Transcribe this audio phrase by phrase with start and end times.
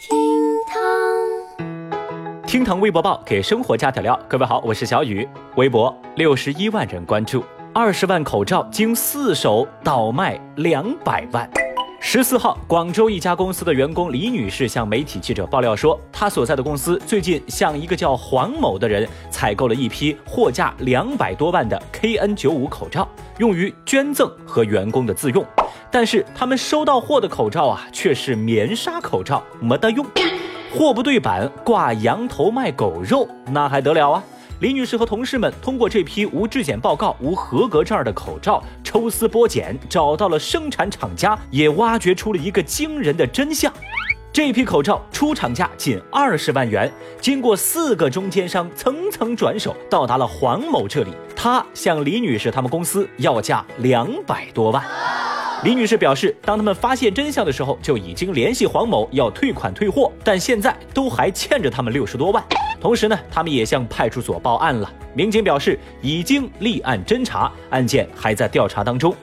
[0.00, 0.16] 厅
[0.66, 4.18] 堂，厅堂微博报给生活加点料。
[4.26, 5.28] 各位好，我是小雨。
[5.56, 11.46] 微博六十一万人关注，二十万口罩经四手倒卖两百万。
[12.00, 23.06] 十四号，广州一家公司的员工李女士向媒体记者爆料说，她所在的公司最近向一个叫黄某的人采购了一批货价两百多万的 KN95 口罩，
[23.36, 25.44] 用于捐赠和员工的自用。
[25.90, 30.06] 但是他们收到货的口罩啊，却是棉纱口罩，没得用。
[30.72, 34.22] 货不对版，挂羊头卖狗肉，那还得了啊！
[34.60, 43.72] 李女士和同事们通过这批无质检报告、无合格证的口罩，抽丝剥茧，找到了生产厂家，也挖掘出了一个惊人的真相：
[44.32, 54.84] 这批口罩出厂价仅二十万元，经过四个中间商层层转手，到达了黄某这里，他向李女士他们公司要价两百多万。
[55.62, 62.42] 李女士表示，当他们发现真相的时候，就已经联系黄某要退款退货，但现在都还欠着他们六十多万。
[62.80, 64.90] 同时呢，他们也向派出所报案了。
[65.12, 69.14] 民警表示，已经立案侦查，案件还在调查当中。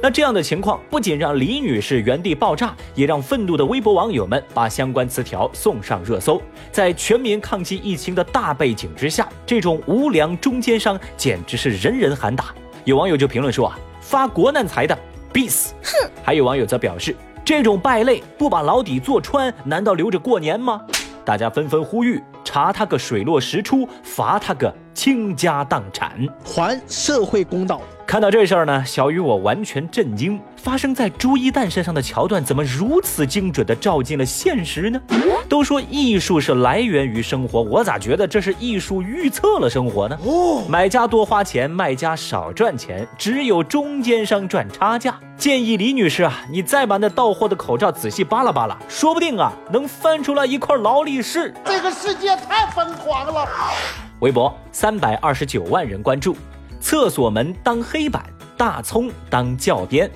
[0.00, 6.40] 那这样的情况不仅让李女士原地爆炸，也让愤怒的微博网友们把相关词条送上热搜。
[6.70, 12.54] 在全民抗击疫情的大背景之下，这种无良中间商简直是人人喊打。
[12.84, 14.96] 有网友就评论说啊，发国难财的。
[15.32, 15.74] 必死！
[15.82, 16.10] 哼！
[16.22, 20.80] 还有网友则表示，这种败类不把牢底坐穿，难道留着过年吗？
[21.24, 26.12] 大家纷纷呼吁，查他个水落石出，罚他个倾家荡产，
[26.44, 27.80] 还社会公道。
[28.06, 30.40] 看到这事儿呢，小雨我完全震惊。
[30.62, 35.00] 发生在朱一蛋身上的桥段，怎么如此精准地照进了现实呢？
[35.48, 40.18] 都说艺术是来源于生活，我咋觉得这是艺术预测了生活呢？
[40.22, 45.18] 哦，买家多花钱，卖家少赚钱，只有中间商赚差价。
[45.38, 51.54] 建议李女士啊，你再把那到货的口罩仔细扒拉扒拉，说不定啊，能翻出来一块劳力士。
[51.64, 53.48] 这个世界太疯狂了。
[54.20, 56.36] 微博三百二十九万人关注。
[56.82, 58.22] 厕所门当黑板，
[58.56, 60.10] 大葱当教鞭。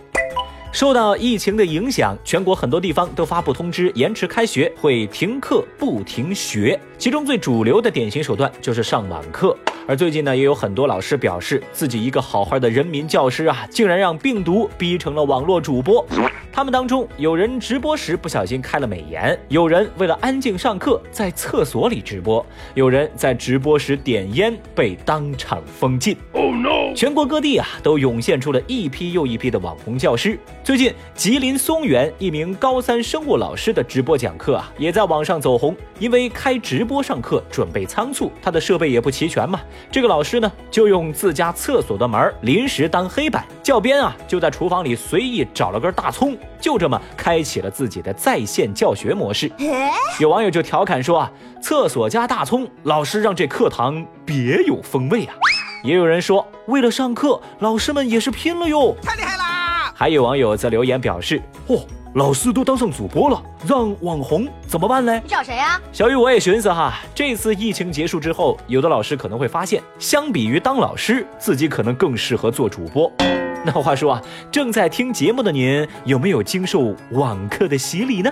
[0.74, 6.78] 受到疫情的影响，全国很多地方都发布通知，延迟开学，会停课不停学。
[6.98, 9.56] 其中最主流的典型手段就是上网课。
[9.86, 16.04] 而最近呢，也有很多老师表示，自己一个好好的人民教师啊，竟然让病毒逼成了网络主播。
[16.50, 26.16] 他们当中有人直播时不小心开了美颜，有人为了安静上课在厕所里直播，有人在直播时点烟被当场封禁。
[26.32, 26.94] Oh no！
[26.96, 30.38] 全国各地啊都涌现出了一批又一批的网红教师。
[30.64, 39.60] 最近，吉林松原一名高三生物老师的直播讲课啊也在网上走红，因为开直播上课准备仓促，他的设备也不齐全嘛。
[39.92, 46.34] 这个老师呢就用自家厕所的门临时当黑板，教鞭啊就在厨房里随意找了根大葱。
[46.58, 49.52] 就这么开启了自己的在线教学模式。
[50.18, 51.30] 有网友就调侃说啊，
[51.60, 55.34] 厕所加大葱，老师让这课堂别有风味啊。
[55.82, 58.96] 也有人说，为了上课，老师们也是拼了哟，
[59.94, 61.84] 还有网友则留言表示，嚯，
[62.14, 65.14] 老师都当上主播了，让网红怎么办呢？
[65.22, 65.80] 你找谁呀？
[65.92, 73.10] 小雨，我也寻思哈，这次疫情结束之后，有的老师可能会发现，相比于当老师，自己可能更适合做主播。
[73.64, 78.30] 那话说啊，正在听节目的您有没有经受网课的洗礼呢？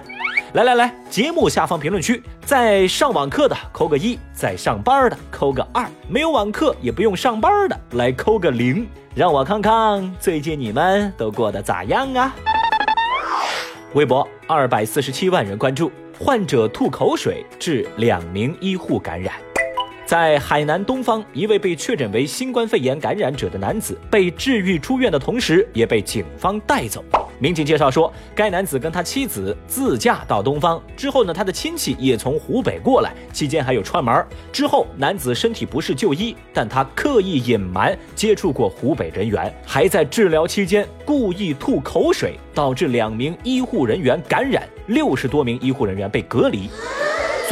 [0.53, 12.35] 来来来，节目下方评论区，在上网课的扣个一，在上班的扣个二，没有网课也不用上班的来扣个零，让我看看最近你们都过得咋样啊？
[13.93, 19.35] 微博二百四十七万人关注，患者吐口水致两名医护感染。
[20.13, 27.03] 在海南东方，一位被确诊为新冠肺炎感染者的男子被治愈出院的同时，也被警方带走。
[27.39, 34.23] 民警介绍说，该男子跟他妻子自驾到东方之后呢，他的亲戚也从湖北过来，期间还有串门。
[34.53, 46.69] 之后，男子身体不适就医，但他刻意隐瞒接触过湖北人员，还在治疗期间故意吐口水，导致两名医护人员感染，六十多名医护人员被隔离。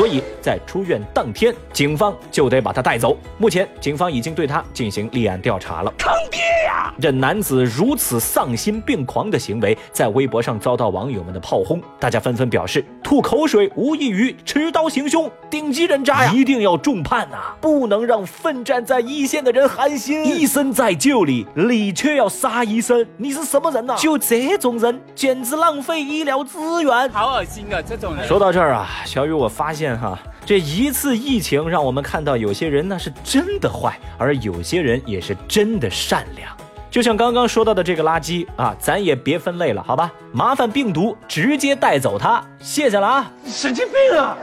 [0.01, 3.15] 所以在出院当天，警方就得把他带走。
[3.37, 5.93] 目前，警方已经对他进行立案调查了。
[5.99, 6.91] 坑爹呀！
[6.99, 16.33] 这男子如此丧心病狂的行为，在微博上遭到网友们的炮轰，大家纷纷表示，吐口水无异于持刀行凶，顶级人渣呀！
[16.33, 20.25] 一定要重判呐，不能让奋战在一线的人寒心。
[20.25, 23.95] 医生在救你，你却要杀医生，你是什么人呐？
[23.99, 27.83] 就这种人，简直浪费医疗资源，好恶心啊！
[27.87, 28.27] 这种人。
[28.27, 29.90] 说到这儿啊，小雨，我发现。
[29.99, 36.55] 哈，这一次疫情让我们看到有些人那是真的坏，而有些人也是真的善良。
[36.91, 40.13] 就像刚刚说到的这个垃圾啊，咱也别分类了，好吧？
[40.33, 43.33] 麻烦病毒直接带走它，谢谢了啊！
[43.47, 44.37] 神经病啊！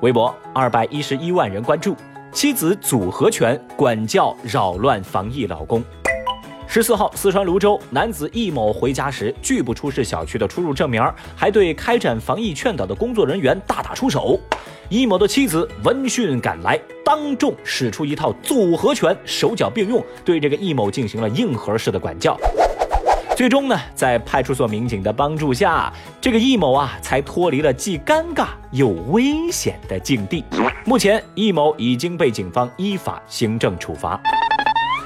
[0.00, 1.96] 微博二百一十一万人关注，
[2.30, 5.82] 妻子组合拳管教扰乱防疫老公。
[6.68, 11.02] 十四号，四川泸州男子易某回家时拒不出示小区的出入证明，
[11.34, 14.38] 还对开展防疫劝导的工作人员大打出手。
[14.88, 22.38] 易某的妻子闻讯赶来，当众使出一套组合拳，手脚并用，对这个易某进行了硬核式的管教。
[23.36, 30.44] 最终呢，在派出所民警的帮助下，这个易某啊才脱离了既尴尬又危险的境地。
[30.84, 34.20] 目前，易某已经被警方依法行政处罚。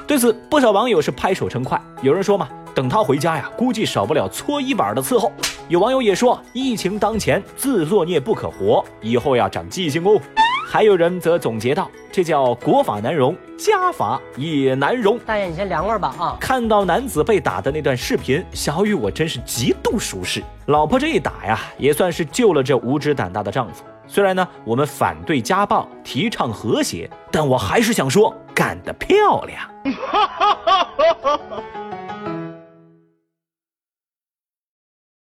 [0.07, 1.81] 对此，不少网友是拍手称快。
[2.03, 5.31] 有人说嘛，等他回家呀，估计少不了搓衣板的伺候。
[5.67, 10.19] 有网友也说，疫情当前，自作孽不可活，以后要长记性哦。
[10.67, 16.37] 还有人则总结道：“这叫国法难容，家法也难容。”大爷，你先凉快吧啊！
[16.39, 20.41] 看到男子被打的那段视频，小雨我真是极度舒适。
[20.67, 23.83] 老婆这一打呀，也算是救了这无知胆大的丈夫。
[24.07, 29.69] 虽然呢，我们反对家暴，提倡和谐，但我还是想说，干得漂亮。